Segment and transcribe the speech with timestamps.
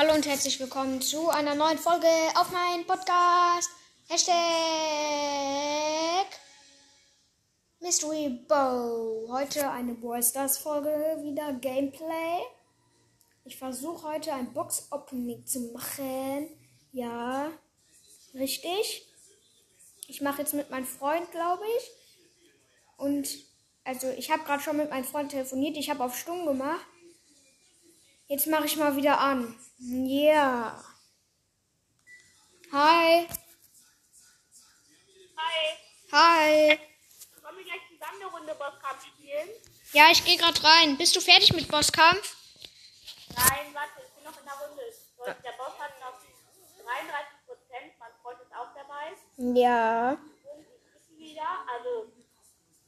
[0.00, 2.06] Hallo und herzlich willkommen zu einer neuen Folge
[2.36, 3.68] auf meinem Podcast.
[4.06, 4.30] Hashtag
[7.80, 9.26] Mystery Bow.
[9.28, 12.44] Heute eine Brawl Stars Folge, wieder Gameplay.
[13.42, 16.46] Ich versuche heute ein Box Opening zu machen.
[16.92, 17.50] Ja,
[18.34, 19.04] richtig.
[20.06, 21.90] Ich mache jetzt mit meinem Freund, glaube ich.
[22.98, 23.28] Und
[23.82, 25.76] also ich habe gerade schon mit meinem Freund telefoniert.
[25.76, 26.86] Ich habe auf Stumm gemacht.
[28.28, 29.58] Jetzt mache ich mal wieder an.
[29.78, 30.84] Ja.
[32.72, 33.28] Hi.
[35.36, 35.78] Hi.
[36.10, 36.78] Hi.
[37.42, 39.48] Wollen wir gleich zusammen eine Runde Bosskampf spielen?
[39.92, 40.98] Ja, ich gehe gerade rein.
[40.98, 42.36] Bist du fertig mit Bosskampf?
[43.36, 44.82] Nein, warte, ich bin noch in der Runde.
[45.26, 46.18] Der Boss hat noch
[46.84, 47.92] 33 Prozent.
[48.00, 49.14] Mein Freund ist auch dabei.
[49.36, 50.10] Ja.
[50.12, 50.66] Und
[50.96, 51.48] ich wieder.
[51.72, 52.10] Also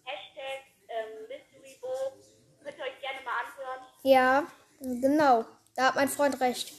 [0.03, 2.19] Hashtag ähm, MysteryBo.
[2.65, 3.87] Könnt ihr euch gerne mal anhören.
[4.03, 4.47] Ja,
[4.81, 5.47] genau.
[5.77, 6.73] Da hat mein Freund recht.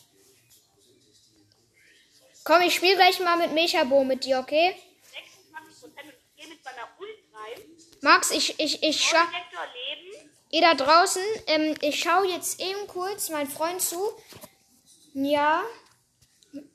[2.43, 4.75] Komm, ich spiele gleich mal mit Mechabo mit dir, okay?
[5.13, 7.61] 26 Prozent und ich gehe mit meiner Ult rein.
[8.01, 10.31] Max, ich, ich, ich Leben.
[10.49, 14.11] Ihr da draußen, ähm, ich schaue jetzt eben kurz meinen Freund zu.
[15.13, 15.63] Ja.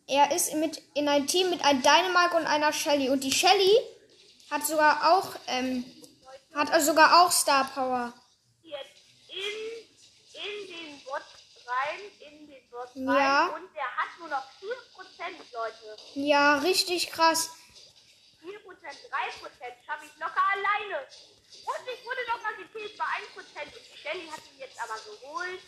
[0.06, 3.10] Er ist mit in ein Team mit einem Dynamite und einer Shelly.
[3.10, 3.76] Und die Shelly
[4.50, 5.84] hat sogar auch, ähm,
[6.54, 8.14] hat sogar auch Star Power.
[8.62, 11.22] Jetzt in, in den Bot
[12.70, 13.06] Bot rein.
[13.06, 13.46] Ja.
[13.48, 15.96] Und der hat nur noch 4% Leute.
[16.14, 17.50] Ja, richtig krass.
[18.42, 18.54] 4%, 3%
[19.84, 20.98] schaffe ich locker alleine.
[21.00, 23.36] Und ich wurde noch mal gekillt bei 1%.
[23.36, 23.46] Und
[24.02, 25.60] Shelly hat ihn jetzt aber geholt.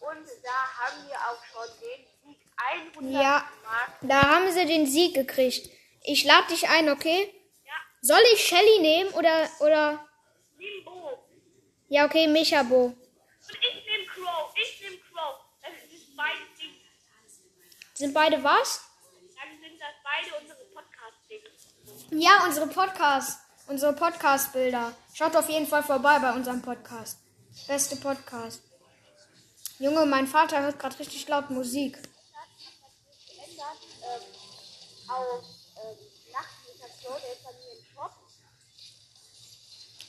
[0.00, 3.50] Und da haben wir auch schon den Sieg 100 Ja.
[3.64, 3.90] Mark.
[4.02, 5.68] Da haben sie den Sieg gekriegt.
[6.02, 7.32] Ich lade dich ein, okay?
[7.64, 10.06] Ja, Soll ich Shelly nehmen oder, oder?
[10.58, 11.26] Limbo.
[11.88, 12.86] Ja, okay, Mechabo.
[12.86, 12.96] Und
[13.48, 14.52] ich nehme Crow.
[14.56, 15.40] Ich nehme Crow.
[15.62, 16.74] Das ist beide Ding.
[17.96, 18.82] Sind beide was?
[19.34, 22.22] Dann sind das beide unsere Podcast-Dings.
[22.22, 24.92] Ja, unsere Podcast, unsere Podcast-Bilder.
[25.14, 27.18] Schaut auf jeden Fall vorbei bei unserem Podcast.
[27.66, 28.62] Beste Podcast.
[29.78, 31.98] Junge, mein Vater hört gerade richtig laut Musik.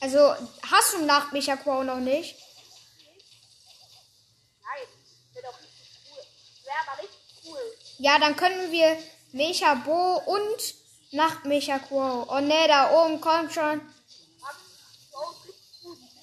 [0.00, 0.34] Also,
[0.70, 2.36] hast du Nachtmecha Quo noch nicht?
[4.62, 4.86] Nein,
[5.32, 6.22] wäre doch richtig cool.
[6.64, 7.77] Wäre aber richtig cool.
[7.98, 8.96] Ja, dann können wir
[9.32, 10.74] Mecha Bo und
[11.12, 12.26] Nachtmecha Quo.
[12.28, 13.80] Oh ne, da oben kommt schon.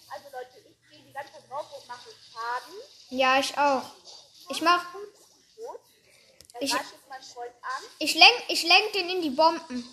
[0.10, 2.76] Also Leute, ich gehe die ganze Zeit drauf und mache Schaden.
[3.10, 3.84] Ja, ich auch.
[4.50, 4.86] Ich mach.
[6.62, 6.74] Ich-
[8.00, 9.84] ich, lenk, ich lenk den in die Bomben.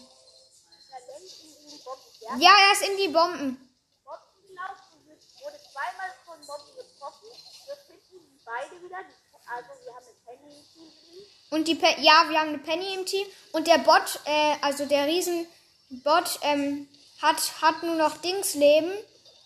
[2.38, 3.68] Ja, er ist in die Bomben.
[4.04, 7.26] Wurde zweimal von Bomben getroffen.
[7.66, 8.98] Jetzt finden beide wieder.
[9.44, 11.26] Also wir haben eine Penny im Team drin.
[11.52, 13.26] Und die Pe ja, wir haben eine Penny im Team.
[13.52, 16.88] Und der Bot, äh, also der Riesenbot, ähm,
[17.20, 18.90] hat, hat nur noch Dingsleben.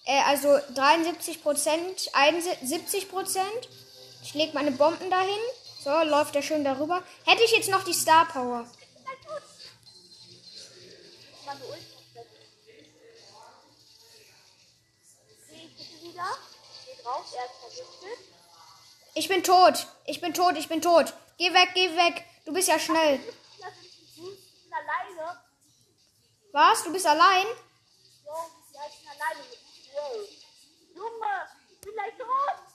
[0.05, 3.69] Äh, also 73 Prozent, 71 Prozent.
[4.23, 5.41] Ich leg meine Bomben dahin.
[5.83, 7.03] So, läuft er schön darüber.
[7.25, 8.65] Hätte ich jetzt noch die Star Power.
[11.45, 11.57] Er.
[19.15, 19.87] Ich bin tot.
[20.05, 21.13] Ich bin tot, ich bin tot.
[21.39, 22.25] Geh weg, geh weg.
[22.45, 23.21] Du bist ja schnell.
[26.53, 26.85] Was?
[26.85, 27.47] Du bist allein?
[27.47, 29.45] Ich bin alleine
[29.97, 30.29] Wow.
[30.95, 32.67] Junge, ich bin gleich tot.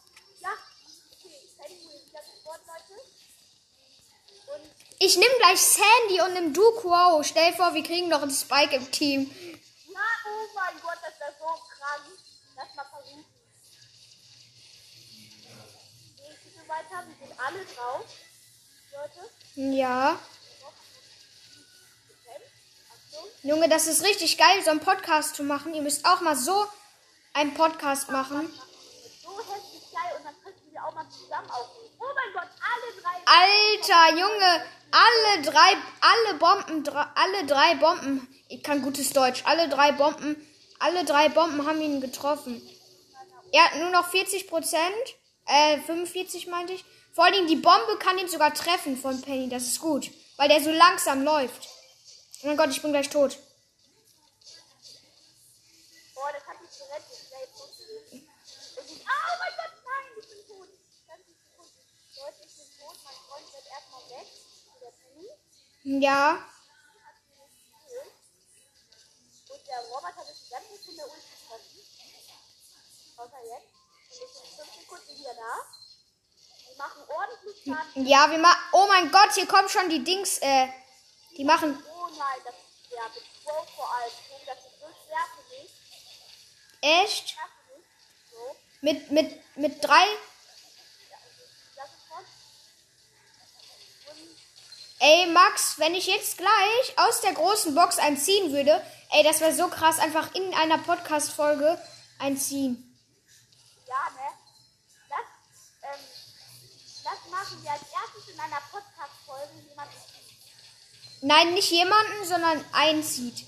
[4.99, 7.23] Ich nehm gleich Sandy und nimm du Quo.
[7.23, 9.31] Stell vor, wir kriegen noch einen Spike im Team.
[9.87, 12.05] Ja, oh mein Gott, das ist so krank.
[12.55, 13.25] Lass mal versuchen.
[16.17, 17.07] Gehe ich weiter?
[17.07, 18.05] Wir sind alle drauf.
[18.93, 20.19] Leute, Ja.
[23.43, 25.73] Junge, das ist richtig geil, so einen Podcast zu machen.
[25.73, 26.67] Ihr müsst auch mal so
[27.33, 28.51] einen Podcast machen.
[29.23, 31.95] So heftig geil und dann könnten wir auch mal zusammen aufnehmen.
[31.99, 33.15] Oh mein Gott, alle drei.
[33.25, 38.27] Alter, Junge, alle drei, alle Bomben, alle drei Bomben.
[38.49, 39.43] Ich kann gutes Deutsch.
[39.45, 40.35] Alle drei Bomben,
[40.79, 42.61] alle drei Bomben haben ihn getroffen.
[43.53, 45.15] Er hat nur noch 40 Prozent,
[45.47, 46.85] äh, 45 meinte ich.
[47.13, 49.49] Vor allem die Bombe kann ihn sogar treffen von Penny.
[49.49, 51.67] Das ist gut, weil der so langsam läuft.
[52.43, 53.37] Oh mein Gott, ich bin gleich tot.
[56.15, 57.19] Boah, das hat mich gerettet.
[57.31, 57.61] Jetzt.
[58.77, 60.69] Und ich, oh mein Gott, nein, ich bin tot.
[62.15, 62.97] Leute, ich bin tot.
[63.03, 64.27] Mein Freund wird erstmal weg.
[64.81, 66.01] Der Penny.
[66.01, 66.45] Ja,
[69.49, 71.79] Und der hat es die ganze Zeit in der Ult getroffen.
[73.17, 73.69] Außer jetzt.
[74.09, 75.80] Und ich bin fünf Sekunden wieder da.
[76.77, 78.05] Machen ordentlich Schaden.
[78.07, 78.59] Ja, wir machen.
[78.71, 80.37] Oh mein Gott, hier kommen schon die Dings.
[80.39, 80.67] Äh,
[81.37, 81.81] die machen.
[81.87, 83.03] Oh nein, das ist schwer.
[83.13, 84.11] Mit Pro vor allem.
[84.31, 85.71] Oh, Das ist so schwer für mich.
[86.81, 87.35] Echt?
[88.31, 88.55] So.
[88.81, 90.05] Mit, mit, mit drei.
[95.03, 98.85] Ey, Max, wenn ich jetzt gleich aus der großen Box einziehen würde.
[99.09, 99.97] Ey, das wäre so krass.
[99.97, 101.81] Einfach in einer Podcast-Folge
[102.19, 102.90] einziehen.
[107.11, 109.67] Das machen wir als erstes in einer Podcast-Folge.
[109.67, 109.95] Jemanden
[111.21, 113.45] Nein, nicht jemanden, sondern einzieht.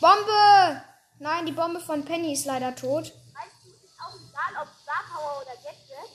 [0.00, 0.82] Bombe!
[1.18, 3.04] Nein, die Bombe von Penny ist leider tot.
[3.04, 6.10] Weißt du, ist auch egal, ob Star Power oder Gadget.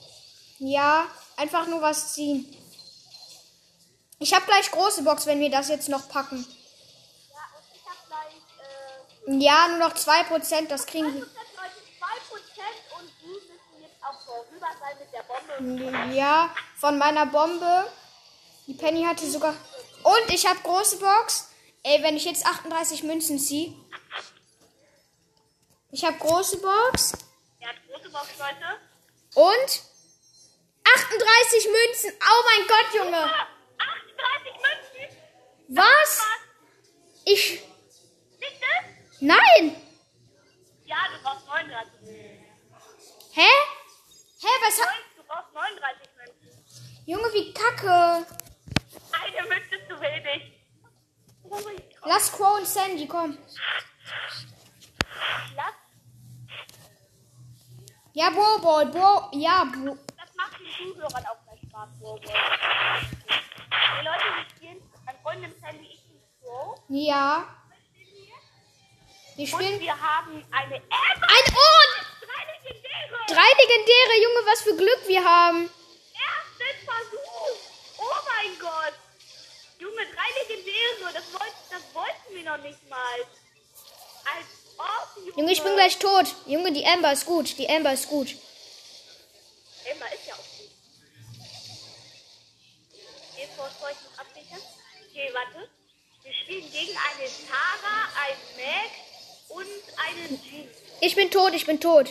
[0.58, 1.06] Ja,
[1.36, 2.56] einfach nur was ziehen.
[4.18, 6.44] Ich habe gleich große Box, wenn wir das jetzt noch packen.
[7.32, 8.34] Ja, und ich hab gleich,
[9.26, 14.04] äh, Ja, nur noch 2%, das kriegen 2% Leute, 2% und die müssen jetzt
[14.62, 16.14] vorüber sein mit der Bombe.
[16.14, 17.90] Ja, von meiner Bombe.
[18.66, 19.54] Die Penny hatte sogar.
[20.02, 21.50] Und ich habe große Box.
[21.82, 23.74] Ey, wenn ich jetzt 38 Münzen ziehe.
[25.90, 27.12] Ich habe große Box.
[27.60, 28.78] Er hat große Box, Leute.
[29.34, 29.82] Und
[30.84, 32.12] 38 Münzen.
[32.20, 33.18] Oh mein Gott, Junge.
[33.18, 33.46] Ah,
[33.78, 35.16] 38 Münzen.
[35.68, 35.84] Was?
[35.84, 36.26] Was?
[37.24, 37.62] Ich.
[39.20, 39.76] Nein.
[40.84, 42.32] Ja, du brauchst 39 Münzen.
[44.42, 44.46] Hä?
[44.48, 44.94] Hä, was hat.
[45.16, 46.64] Du brauchst 39 Münzen.
[47.06, 48.26] Junge, wie kacke.
[49.12, 50.52] Eine Münze ist zu wenig.
[51.44, 51.58] Oh.
[52.04, 53.38] Lass Crow und Sandy, komm.
[55.56, 55.74] Lass,
[58.14, 59.96] Ja, Bro, Bro, ja, Bro.
[60.18, 61.88] das macht den Zuhörern auch mehr Spaß.
[62.00, 62.32] Bro, Bro.
[63.98, 66.76] Die Leute, die spielen, mein Freund nimmt Sandy, ich bin Pro.
[66.88, 67.44] Ja.
[69.36, 69.80] Wir Und spielen.
[69.80, 71.26] wir haben eine Amber.
[71.28, 72.01] Ein Ort!
[73.32, 74.14] Drei Legendäre.
[74.22, 75.70] Junge, was für Glück wir haben.
[76.12, 77.56] Ersten Versuch.
[77.98, 78.94] Oh mein Gott.
[79.78, 81.12] Junge, drei Legendäre.
[81.14, 83.18] Das, wollt, das wollten wir noch nicht mal.
[84.34, 84.46] Als
[84.76, 85.38] ob, Junge.
[85.38, 86.26] Junge, ich bin gleich tot.
[86.46, 87.56] Junge, die Amber ist gut.
[87.56, 88.36] Die Amber ist gut.
[89.84, 90.70] Emma ist ja auch gut.
[93.32, 94.62] Okay, vor noch absichern.
[95.08, 95.68] Okay, warte.
[96.22, 98.90] Wir spielen gegen eine Tara, ein Mac
[99.48, 99.66] und
[100.06, 100.68] einen Jean.
[101.00, 102.10] Ich bin tot, ich bin tot.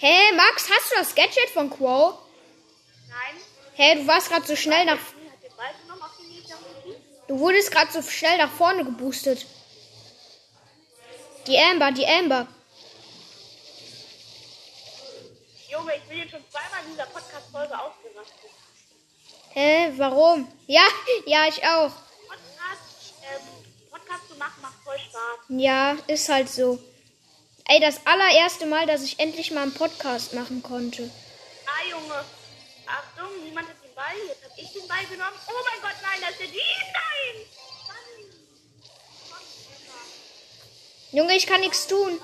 [0.00, 2.18] Hä, Max, hast du das Gadget von Crow?
[3.08, 3.42] nein.
[3.74, 4.98] Hä, du warst gerade so schnell nach.
[7.26, 9.46] Du wurdest gerade so schnell nach vorne geboostet.
[11.46, 12.46] Die Amber, die Amber.
[15.70, 18.50] Junge, ich bin jetzt schon zweimal in dieser Podcast-Folge ausgerastet.
[19.50, 20.50] Hä, warum?
[20.66, 20.86] Ja,
[21.26, 21.90] ja, ich auch.
[22.26, 25.38] Podcast, ähm, Podcast zu machen macht voll Spaß.
[25.48, 26.78] Ja, ist halt so.
[27.68, 31.10] Ey, das allererste Mal, dass ich endlich mal einen Podcast machen konnte.
[31.66, 32.24] Ah, Junge.
[32.86, 34.16] Achtung, niemand hat den Ball.
[34.26, 35.36] Jetzt hab ich den Ball genommen.
[35.46, 36.92] Oh mein Gott, nein, das ist der Jean.
[36.94, 37.46] Nein!
[39.30, 39.44] Mann.
[41.12, 42.18] Junge, ich kann nichts tun.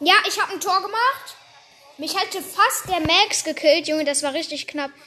[0.00, 1.36] Ja, ich habe ein Tor gemacht.
[1.96, 4.90] Mich hätte fast der Max gekillt, Junge, das war richtig knapp.
[4.90, 4.98] Und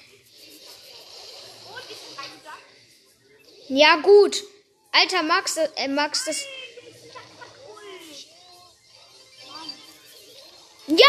[1.92, 2.64] ich bin reingegangen.
[3.70, 4.44] Ja, gut.
[4.92, 6.44] Alter Max, äh, Max, das.
[10.88, 11.06] Ja!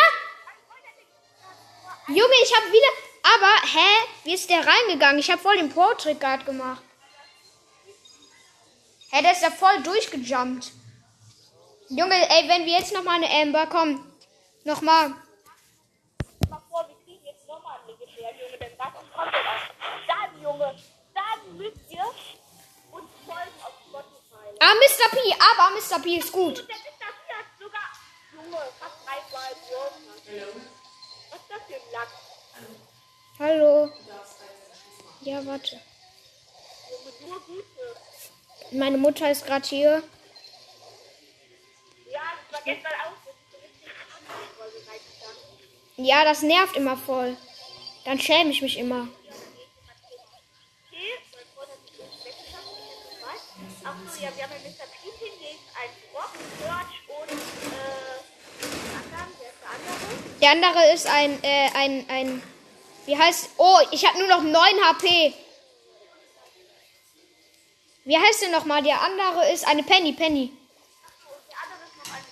[2.08, 2.88] Junge, ich habe wieder.
[3.22, 4.08] Aber, hä?
[4.24, 5.20] Wie ist der reingegangen?
[5.20, 6.82] Ich habe voll den Pro-Trick gerade gemacht.
[9.10, 10.72] Hä, der ist da voll durchgejumpt.
[11.90, 14.04] Junge, ey, wenn wir jetzt nochmal eine Amber kommen.
[14.64, 15.14] Nochmal.
[24.60, 25.08] Ah, Mr.
[25.10, 25.18] P.
[25.50, 25.98] Aber Mr.
[26.02, 26.60] P ist gut.
[26.60, 27.10] Und der Mr.
[27.16, 27.88] P hat sogar,
[28.34, 29.92] Junge, fast dreimal Wurf.
[31.30, 32.08] Was ist das für ein Lack?
[33.38, 33.92] Hallo.
[35.20, 35.80] Ja, warte.
[38.72, 40.02] Meine Mutter ist gerade hier.
[42.10, 43.12] Das war gestern auch.
[45.96, 47.36] Ja, das nervt immer voll.
[48.04, 49.08] Dann schäme ich mich immer.
[50.90, 53.42] Okay, mein Freund hat sich nicht weggeschafft, ich hätte es weiß.
[53.84, 54.86] Achso, ja, wir haben ja Mr.
[55.02, 57.30] Piepin gegen einen Brock, George und,
[57.72, 58.18] äh,
[58.94, 59.98] anderen, wer ist der andere?
[60.40, 62.42] Der andere ist ein, äh, ein, ein,
[63.06, 65.34] wie heißt, oh, ich habe nur noch 9 HP.
[68.04, 68.82] Wie heißt der nochmal?
[68.82, 70.52] Der andere ist eine Penny, Penny.
[71.04, 72.24] Achso, und der andere ist noch ein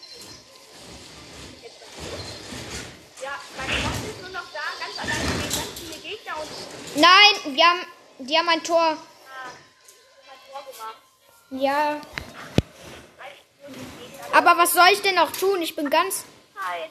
[3.23, 6.49] Ja, mein Freund ist nur noch da, ganz alleine gegen ganz viele Gegner und,
[6.97, 7.87] Nein, wir haben,
[8.19, 8.79] die haben ein Tor.
[8.81, 8.97] ah,
[10.27, 10.97] mein Tor gemacht.
[11.51, 12.01] Ja,
[14.33, 15.63] aber was soll ich denn auch tun?
[15.63, 16.25] Ich bin ganz.
[16.55, 16.91] Zeit.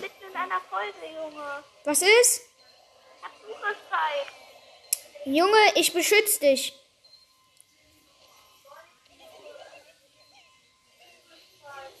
[0.00, 1.64] Mitten in einer Folge, Junge.
[1.84, 2.42] Was ist?
[3.40, 4.26] Zugriffszeit.
[5.24, 6.74] Junge, ich beschütze dich.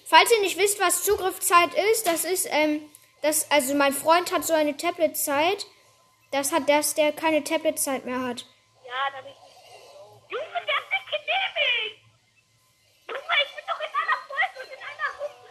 [0.04, 2.90] Falls ihr nicht wisst, was Zugriffszeit ist, das ist, ähm,
[3.22, 5.66] das, also mein Freund hat so eine Tabletzeit.
[6.32, 8.46] Das hat, dass der keine Tabletzeit mehr hat.
[8.84, 10.32] Ja, da bin ich nicht.
[10.32, 12.02] Junge, der hat nicht genehmigt.
[13.08, 15.42] Junge, ich bin doch in einer Folge und in einer Runde.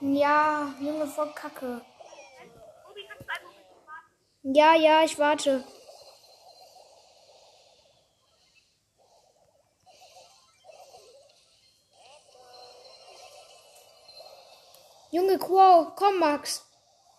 [0.00, 1.80] Ja, Junge, voll Kacke.
[4.42, 5.64] Ja, ja, ich warte.
[15.10, 16.66] Junge Quo, komm Max.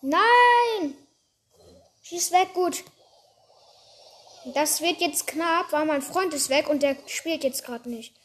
[0.01, 0.95] Nein!
[2.03, 2.83] Schieß weg, gut.
[4.53, 8.15] Das wird jetzt knapp, weil mein Freund ist weg und der spielt jetzt gerade nicht.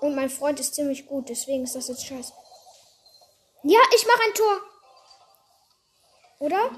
[0.00, 2.32] Und mein Freund ist ziemlich gut, deswegen ist das jetzt scheiße.
[3.64, 4.60] Ja, ich mache ein Tor.
[6.40, 6.70] Oder?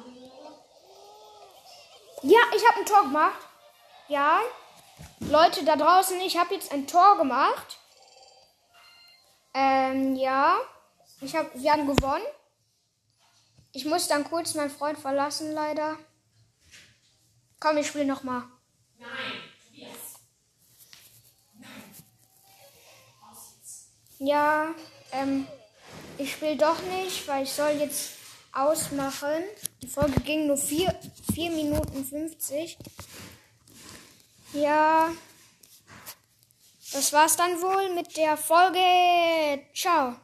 [2.23, 3.41] Ja, ich habe ein Tor gemacht.
[4.09, 4.41] Ja.
[5.21, 7.79] Leute da draußen, ich habe jetzt ein Tor gemacht.
[9.55, 10.59] Ähm, ja.
[11.21, 12.25] Ich hab, wir haben gewonnen.
[13.73, 15.97] Ich muss dann kurz meinen Freund verlassen, leider.
[17.61, 18.45] Komm, ich spiele nochmal.
[24.19, 24.75] Ja,
[25.13, 25.47] ähm,
[26.19, 28.11] ich spiele doch nicht, weil ich soll jetzt
[28.53, 29.43] ausmachen.
[29.83, 30.95] Die Folge ging nur 4,
[31.35, 32.79] 4 Minuten 50.
[34.53, 35.11] Ja,
[36.93, 38.79] das war's dann wohl mit der Folge.
[39.75, 40.15] Ciao.